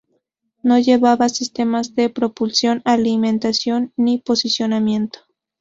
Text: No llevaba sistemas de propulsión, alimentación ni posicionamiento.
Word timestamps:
No 0.63 0.79
llevaba 0.79 1.29
sistemas 1.29 1.93
de 1.93 2.09
propulsión, 2.09 2.81
alimentación 2.85 3.93
ni 3.95 4.17
posicionamiento. 4.17 5.19